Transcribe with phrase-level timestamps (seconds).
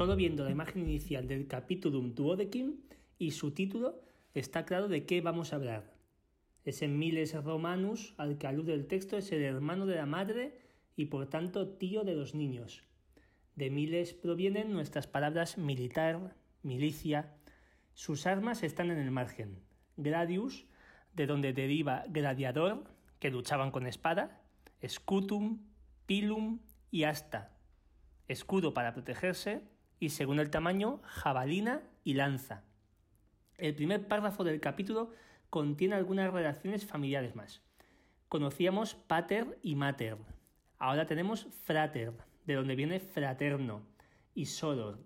[0.00, 2.78] Solo viendo la imagen inicial del capítulo Duodecim
[3.18, 4.00] y su título
[4.32, 5.92] está claro de qué vamos a hablar.
[6.64, 10.58] Ese Miles Romanus al que alude el texto es el hermano de la madre
[10.96, 12.82] y por tanto tío de los niños.
[13.56, 17.34] De Miles provienen nuestras palabras militar, milicia.
[17.92, 19.58] Sus armas están en el margen.
[19.98, 20.64] Gradius,
[21.12, 22.84] de donde deriva gladiador,
[23.18, 24.40] que luchaban con espada,
[24.82, 25.58] scutum,
[26.06, 27.54] pilum y asta.
[28.28, 32.64] Escudo para protegerse y según el tamaño, jabalina y lanza.
[33.58, 35.12] El primer párrafo del capítulo
[35.50, 37.62] contiene algunas relaciones familiares más.
[38.28, 40.16] Conocíamos pater y mater.
[40.78, 42.14] Ahora tenemos frater,
[42.46, 43.82] de donde viene fraterno,
[44.34, 44.98] y soror.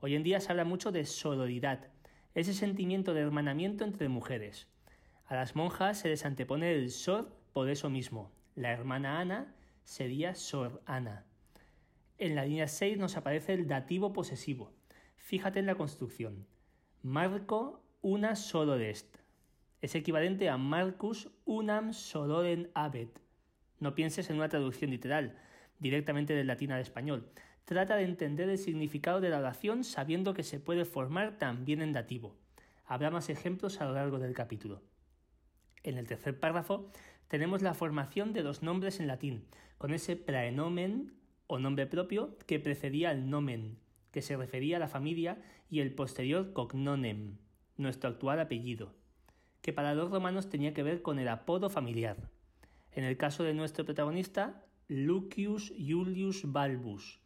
[0.00, 1.88] Hoy en día se habla mucho de sororidad,
[2.34, 4.68] ese sentimiento de hermanamiento entre mujeres.
[5.26, 8.30] A las monjas se les antepone el sor por eso mismo.
[8.54, 9.54] La hermana Ana
[9.84, 11.27] sería sor Ana.
[12.18, 14.72] En la línea 6 nos aparece el dativo posesivo.
[15.16, 16.48] Fíjate en la construcción.
[17.00, 19.18] Marco una sororest.
[19.80, 23.20] Es equivalente a Marcus unam sororen abet.
[23.78, 25.38] No pienses en una traducción literal,
[25.78, 27.30] directamente del latín al español.
[27.64, 31.92] Trata de entender el significado de la oración sabiendo que se puede formar también en
[31.92, 32.34] dativo.
[32.84, 34.82] Habrá más ejemplos a lo largo del capítulo.
[35.84, 36.90] En el tercer párrafo
[37.28, 39.44] tenemos la formación de los nombres en latín,
[39.76, 41.17] con ese praenomen
[41.48, 43.78] o nombre propio que precedía al nomen,
[44.12, 47.38] que se refería a la familia, y el posterior cognomen,
[47.76, 48.94] nuestro actual apellido,
[49.60, 52.30] que para los romanos tenía que ver con el apodo familiar.
[52.92, 57.20] En el caso de nuestro protagonista, Lucius Julius Balbus.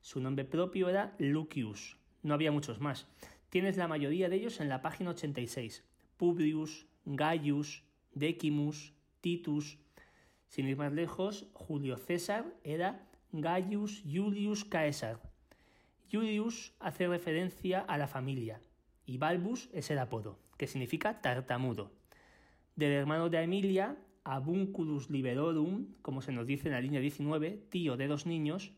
[0.00, 1.96] Su nombre propio era Lucius.
[2.22, 3.06] No había muchos más.
[3.50, 5.84] Tienes la mayoría de ellos en la página 86.
[6.16, 7.84] Publius, Gaius,
[8.14, 9.78] Decimus, Titus.
[10.48, 15.18] Sin ir más lejos, Julio César era Gaius Julius Caesar.
[16.12, 18.60] Julius hace referencia a la familia
[19.06, 21.92] y Balbus es el apodo, que significa tartamudo.
[22.76, 27.96] Del hermano de Emilia, Abunculus Liberorum, como se nos dice en la línea 19, tío
[27.96, 28.72] de dos niños,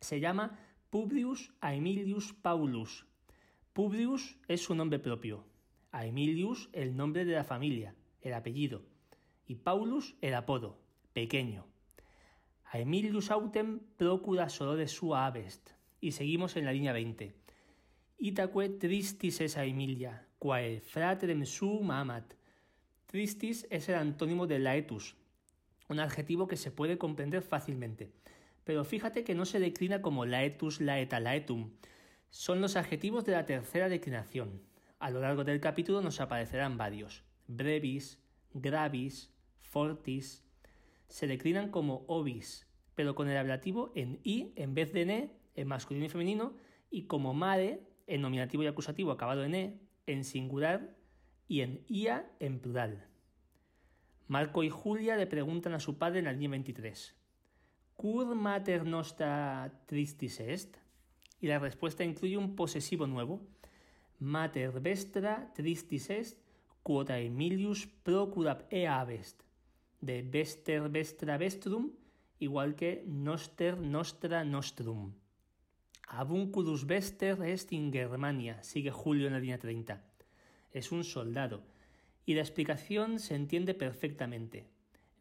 [0.00, 0.58] se llama
[0.90, 3.06] Publius Aemilius Paulus.
[3.72, 5.46] Publius es su nombre propio,
[5.92, 8.82] Aemilius el nombre de la familia, el apellido,
[9.46, 10.80] y Paulus el apodo,
[11.12, 11.71] pequeño.
[12.72, 15.72] Aemilius autem procura de sua avest.
[16.00, 17.34] Y seguimos en la línea 20.
[18.16, 22.32] Itaque tristis es Aemilia, quae fratrem sum amat.
[23.04, 25.16] Tristis es el antónimo de laetus,
[25.90, 28.10] un adjetivo que se puede comprender fácilmente.
[28.64, 31.72] Pero fíjate que no se declina como laetus, laeta, laetum.
[32.30, 34.62] Son los adjetivos de la tercera declinación.
[34.98, 37.22] A lo largo del capítulo nos aparecerán varios.
[37.48, 38.18] Brevis,
[38.54, 40.42] gravis, fortis.
[41.12, 45.68] Se declinan como ovis, pero con el ablativo en i en vez de ne, en
[45.68, 46.54] masculino y femenino,
[46.90, 50.96] y como mare en nominativo y acusativo acabado en e, en singular
[51.48, 53.08] y en ia en plural.
[54.26, 57.14] Marco y Julia le preguntan a su padre en la línea 23.
[57.94, 60.78] ¿Cur mater nostra tristis est?
[61.42, 63.46] Y la respuesta incluye un posesivo nuevo.
[64.18, 66.38] Mater vestra tristis est,
[66.82, 69.51] quota Emilius procurab ea vest.
[70.02, 71.92] De vester vestra vestrum,
[72.40, 75.12] igual que noster nostra nostrum.
[76.08, 80.02] Abunculus Vester est in Germania, sigue Julio en la línea 30.
[80.72, 81.62] Es un soldado.
[82.26, 84.66] Y la explicación se entiende perfectamente.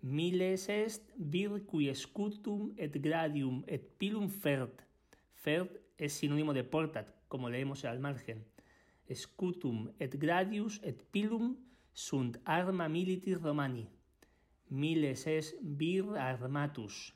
[0.02, 4.82] Miles est vir qui scutum et gradium et pilum fert.
[5.36, 8.44] Fert es sinónimo de portat, como leemos al margen.
[9.14, 11.56] Scutum et gradius et pilum
[11.94, 13.88] sunt arma militis romani.
[14.72, 17.14] Miles es vir armatus.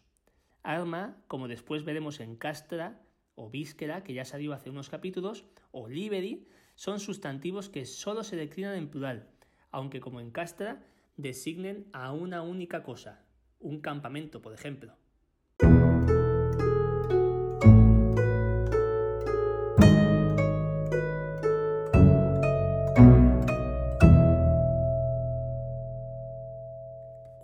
[0.61, 3.01] Arma, como después veremos en Castra,
[3.35, 8.35] o vísquera, que ya salió hace unos capítulos, o liberi, son sustantivos que solo se
[8.35, 9.29] declinan en plural,
[9.71, 10.83] aunque como en castra
[11.15, 13.23] designen a una única cosa,
[13.61, 14.97] un campamento, por ejemplo.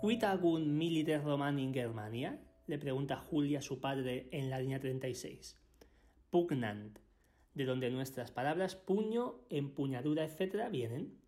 [0.02, 2.36] ¿Quid agun militer romani in Germania?
[2.66, 5.60] le pregunta Julia a su padre en la línea 36
[6.28, 6.98] pugnant,
[7.54, 10.70] de donde nuestras palabras puño, empuñadura, etc.
[10.72, 11.20] vienen.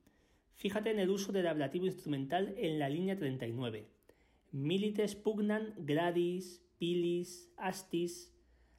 [0.55, 3.87] Fíjate en el uso del ablativo instrumental en la línea 39.
[4.51, 8.35] Milites pugnan gradis, pilis, astis.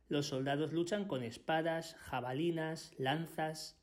[0.09, 3.81] Los soldados luchan con espadas, jabalinas, lanzas.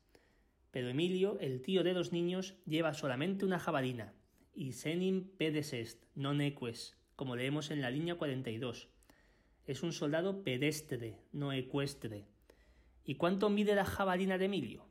[0.69, 4.13] Pero Emilio, el tío de los niños, lleva solamente una jabalina.
[4.55, 8.87] Y senim pedes est, non eques, como leemos en la línea 42.
[9.65, 12.25] Es un soldado pedestre, no ecuestre.
[13.03, 14.85] ¿Y cuánto mide la jabalina de Emilio?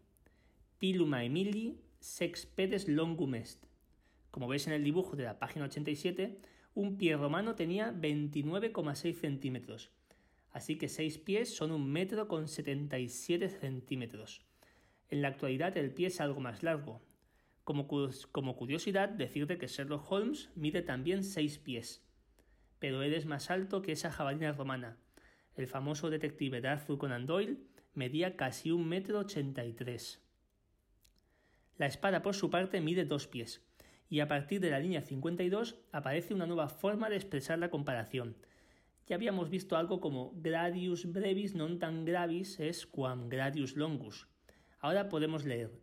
[0.79, 3.65] Piluma Emilii sex pedes longum est.
[4.33, 6.41] Como veis en el dibujo de la página 87,
[6.75, 9.91] un pie romano tenía 29,6 centímetros,
[10.51, 14.43] así que 6 pies son un metro con 77 centímetros.
[15.11, 17.01] En la actualidad el pie es algo más largo.
[17.65, 22.05] Como, curiosidad, decirte que Sherlock Holmes mide también 6 pies,
[22.81, 24.99] pero él es más alto que esa jabalina romana.
[25.55, 27.59] El famoso detective de Arthur Conan Doyle
[27.95, 30.21] medía casi un metro ochenta y tres.
[31.77, 33.65] La espada, por su parte, mide dos pies,
[34.09, 38.37] y a partir de la línea 52 aparece una nueva forma de expresar la comparación.
[39.07, 44.27] Ya habíamos visto algo como gradius brevis non tan gravis es quam gradius longus.
[44.79, 45.82] Ahora podemos leer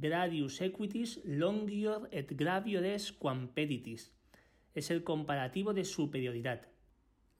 [0.00, 4.12] gradius equitis longior et gravior es quam peditis.
[4.74, 6.62] Es el comparativo de superioridad.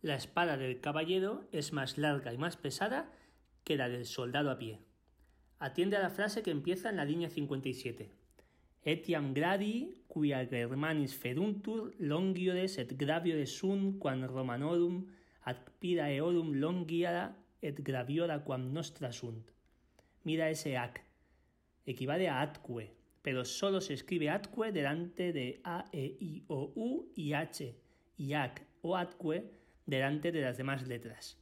[0.03, 3.11] La espada del caballero es más larga y más pesada
[3.65, 4.81] que la del soldado a pie.
[5.59, 8.25] Atiende a la frase que empieza en la línea 57
[8.85, 15.07] etiam gradi quia Germanis feduntur longiores et graviores sunt quam Romanorum
[15.43, 19.51] ad pira eorum longiara et graviora quam nostra sunt.
[20.25, 21.01] Mira ese ac.
[21.87, 27.13] Equivale a atque, pero solo se escribe atque delante de a, e, i, o, u
[27.15, 27.75] y h,
[28.17, 29.51] y ac o atque
[29.87, 31.39] delante de las demás letras.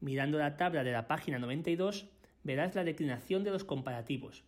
[0.00, 2.06] Mirando la tabla de la página 92,
[2.44, 4.44] verás la declinación de los comparativos,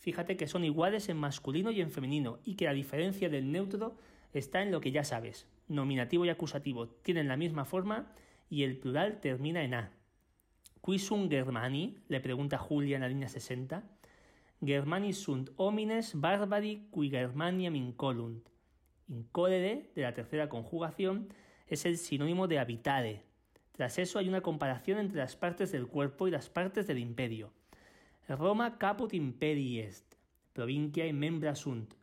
[0.00, 3.98] Fíjate que son iguales en masculino y en femenino y que la diferencia del neutro
[4.32, 5.46] está en lo que ya sabes.
[5.68, 8.10] Nominativo y acusativo tienen la misma forma
[8.48, 9.92] y el plural termina en A.
[10.80, 11.98] ¿Qui sunt Germani?
[12.08, 13.84] le pregunta Julia en la línea 60.
[14.62, 18.46] Germani sunt homines barbari qui Germaniam incolunt.
[19.08, 21.28] Incolere, de la tercera conjugación,
[21.66, 23.24] es el sinónimo de habitare.
[23.72, 27.54] Tras eso hay una comparación entre las partes del cuerpo y las partes del imperio.
[28.28, 30.14] Roma caput imperi est,
[30.52, 31.94] provincia membra sunt.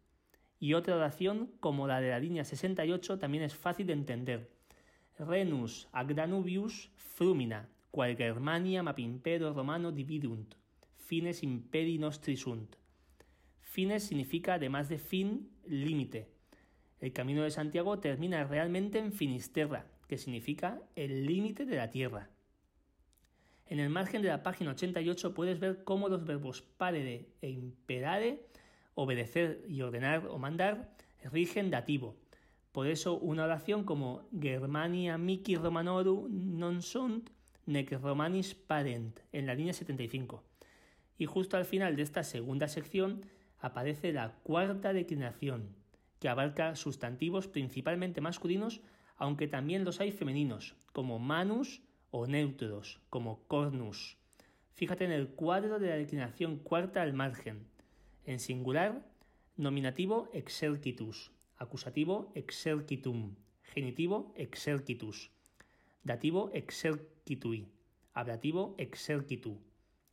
[0.60, 4.50] Y otra oración, como la de la línea 68, también es fácil de entender.
[5.20, 10.56] Renus ag Danubius frumina, qual Germania map imperio romano dividunt,
[11.08, 12.76] fines imperi nostri sunt.
[13.62, 16.28] Fines significa, además de fin, límite.
[17.00, 22.30] El camino de Santiago termina realmente en Finisterra, que significa el límite de la tierra.
[23.68, 28.46] En el margen de la página 88 puedes ver cómo los verbos parere e imperare,
[28.96, 30.94] obedecer y ordenar o mandar,
[31.24, 32.18] rigen dativo.
[32.74, 37.32] Por eso una oración como Germania mici romanoru non sunt
[37.66, 40.47] nec romanis parent en la línea 75.
[41.18, 43.26] Y justo al final de esta segunda sección
[43.60, 45.76] aparece la cuarta declinación,
[46.20, 48.82] que abarca sustantivos principalmente masculinos,
[49.16, 54.18] aunque también los hay femeninos, como manus, o neutros, como cornus.
[54.74, 57.68] Fíjate en el cuadro de la declinación cuarta al margen.
[58.26, 59.06] En singular,
[59.56, 65.32] nominativo exercitus, acusativo exercitum, genitivo exercitus,
[66.04, 67.68] dativo exercitui,
[68.14, 69.60] ablativo exercitu.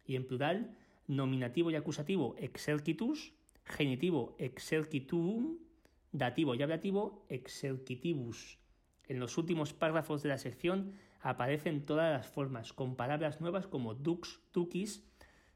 [0.06, 0.76] Y en plural,
[1.06, 3.32] nominativo y acusativo exercitus,
[3.64, 5.58] genitivo exercitum,
[6.12, 8.58] dativo y ablativo exercitibus.
[9.06, 13.94] En los últimos párrafos de la sección aparecen todas las formas, con palabras nuevas como
[13.94, 15.04] dux, duquis,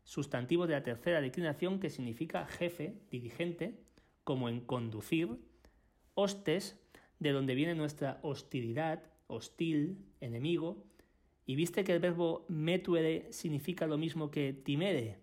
[0.04, 3.78] sustantivo de la tercera declinación que significa jefe, dirigente,
[4.24, 5.38] como en conducir,
[6.14, 6.80] hostes,
[7.18, 10.84] de donde viene nuestra hostilidad, hostil, enemigo,
[11.46, 15.18] y viste que el verbo metuere significa lo mismo que timere.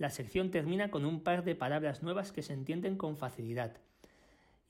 [0.00, 3.76] La sección termina con un par de palabras nuevas que se entienden con facilidad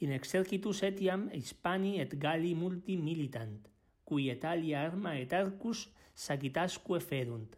[0.00, 3.68] in exercitus etiam Hispani et Galli multi militant,
[4.04, 7.56] cui Italia arma et arcus sagitasque ferunt.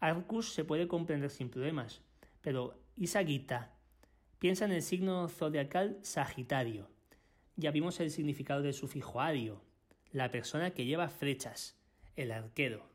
[0.00, 2.00] Arcus se puede comprender sin problemas,
[2.40, 3.72] pero ¿y sagita?
[4.38, 6.88] Piensa en el signo zodiacal Sagitario.
[7.56, 9.62] Ya vimos el significado del sufijo ario,
[10.12, 11.76] la persona que lleva flechas,
[12.14, 12.86] el arquero.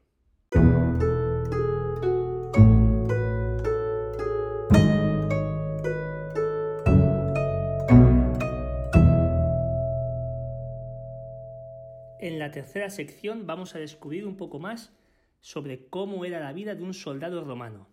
[12.21, 14.91] En la tercera sección vamos a descubrir un poco más
[15.39, 17.87] sobre cómo era la vida de un soldado romano.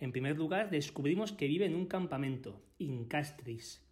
[0.00, 3.84] En primer lugar, descubrimos que vive en un campamento, in castris,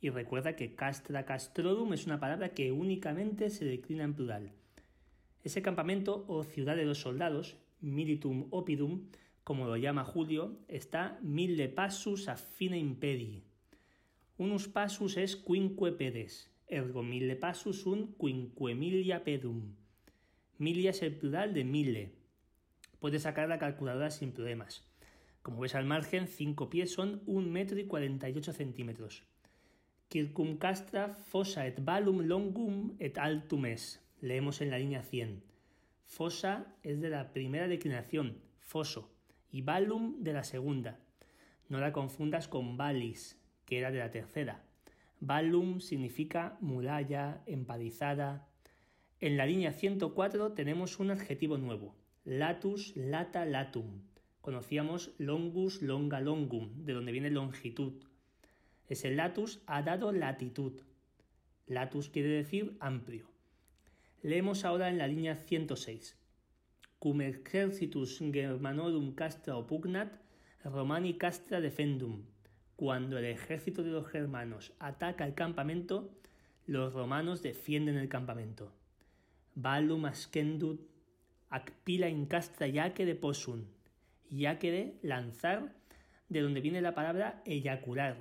[0.00, 4.52] Y recuerda que castra castrorum es una palabra que únicamente se declina en plural.
[5.44, 9.10] Ese campamento o ciudad de los soldados, militum opidum,
[9.44, 13.44] como lo llama Julio, está mille passus a fine impedi.
[14.38, 19.76] Unus passus es quinque pedes, ergo mille passus un quinque milia pedum.
[20.58, 22.12] Milia es el plural de mille.
[22.98, 24.88] Puedes sacar la calculadora sin problemas.
[25.42, 29.24] Como ves al margen, 5 pies son 1 metro y 48 centímetros.
[30.10, 34.00] Circumcastra fossa et valum longum et altum es.
[34.20, 35.42] Leemos en la línea 100.
[36.06, 39.10] Fossa es de la primera declinación, foso,
[39.50, 41.00] y valum de la segunda.
[41.68, 44.62] No la confundas con valis, que era de la tercera.
[45.24, 48.48] Valum significa muralla, empalizada.
[49.20, 54.02] En la línea 104 tenemos un adjetivo nuevo, latus, lata, latum.
[54.40, 58.02] Conocíamos longus, longa, longum, de donde viene longitud.
[58.88, 60.72] Ese latus ha dado latitud.
[61.68, 63.30] Latus quiere decir amplio.
[64.22, 66.18] Leemos ahora en la línea 106.
[66.98, 70.20] Cum exercitus germanorum castra opugnat,
[70.64, 72.24] romani castra defendum.
[72.76, 76.10] Cuando el ejército de los germanos ataca el campamento,
[76.66, 78.72] los romanos defienden el campamento.
[79.54, 80.80] Valum ascendut
[81.50, 83.68] acpila in castra yaque de posun.
[84.30, 85.74] Yaque de lanzar,
[86.28, 88.16] de donde viene la palabra eyacular.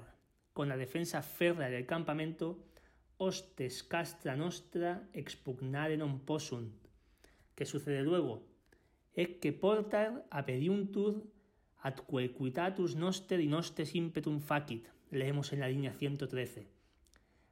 [0.54, 2.60] Con la defensa férrea del campamento,
[3.18, 6.74] hostes castra nostra expugnare non possunt.
[7.56, 8.44] ¿Qué sucede luego?
[9.14, 11.24] Ec que portar apediuntur
[11.82, 14.88] atque equitatus noster y nostes impetum facit.
[15.10, 16.68] Leemos en la línea 113.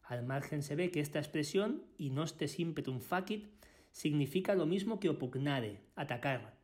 [0.04, 3.50] Al margen se ve que esta expresión, y nostes impetum facit,
[3.92, 6.58] significa lo mismo que opugnare, atacar.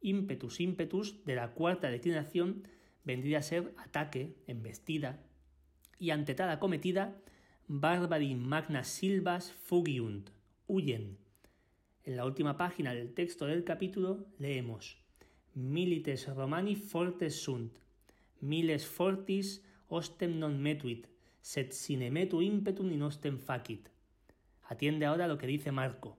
[0.00, 2.68] Impetus impetus, de la cuarta declinación,
[3.04, 5.22] vendría a ser ataque, embestida,
[5.98, 7.16] y ante tal acometida,
[7.68, 10.30] barbari magna silvas fugiunt,
[10.66, 11.18] huyen.
[12.02, 15.03] En la última página del texto del capítulo leemos
[15.54, 17.76] Milites Romani fortes sunt,
[18.40, 21.04] miles fortis ostem non metuit,
[21.40, 23.86] sed sine metu impetum in ostem facit.
[24.66, 26.18] Atiende ahora lo que dice Marco.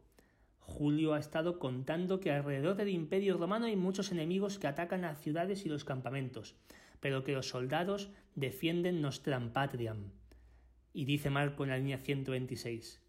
[0.59, 5.19] Julio ha estado contando que alrededor del imperio romano hay muchos enemigos que atacan las
[5.19, 6.55] ciudades y los campamentos,
[7.01, 10.11] pero que los soldados defienden nostram patriam.
[10.93, 13.01] Y dice Marco en la línea 126,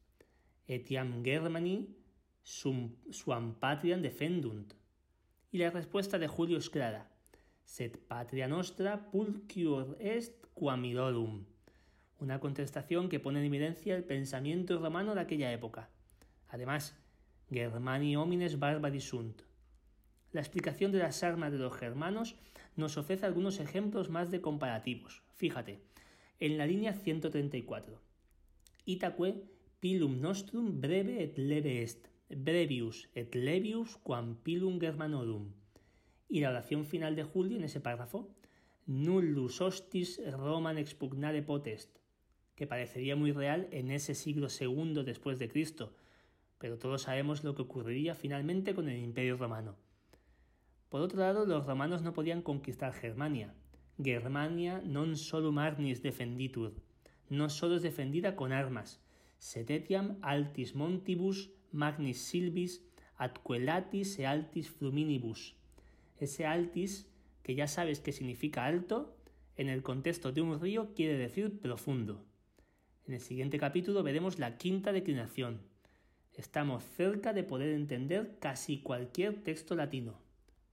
[0.66, 1.94] Etiam Germani
[2.42, 4.74] sum, suam patriam defendunt.
[5.50, 7.10] Y la respuesta de Julio es clara,
[7.64, 11.46] sed patria nostra pulcior est quamidorum.
[12.18, 15.90] Una contestación que pone en evidencia el pensamiento romano de aquella época.
[16.48, 16.96] Además,
[17.50, 19.42] Germani homines barbaris sunt.
[20.32, 22.36] La explicación de las armas de los germanos
[22.74, 25.22] nos ofrece algunos ejemplos más de comparativos.
[25.34, 25.80] Fíjate,
[26.40, 28.00] en la línea 134.
[28.84, 29.44] Itaque
[29.80, 35.52] pilum nostrum breve et leve est, brevius et levius quam pilum germanorum.
[36.28, 38.28] Y la oración final de Julio en ese párrafo,
[38.86, 41.98] nullus hostis Roman expugnare potest,
[42.56, 45.94] que parecería muy real en ese siglo segundo después de Cristo,
[46.58, 49.76] pero todos sabemos lo que ocurriría finalmente con el Imperio Romano.
[50.88, 53.54] Por otro lado, los romanos no podían conquistar Germania.
[54.02, 56.76] Germania non solum arnis defenditur,
[57.32, 59.00] no solo es defendida con armas,
[59.40, 62.82] setetiam altis montibus magnis silvis
[63.16, 65.54] atquelatis e altis fluminibus.
[66.18, 67.06] Ese altis,
[67.42, 69.16] que ya sabes que significa alto,
[69.56, 72.24] en el contexto de un río quiere decir profundo.
[73.06, 75.60] En el siguiente capítulo veremos la quinta declinación,
[76.36, 80.20] Estamos cerca de poder entender casi cualquier texto latino,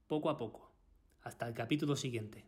[0.08, 0.70] poco a poco.
[1.22, 2.44] Hasta el capítulo siguiente.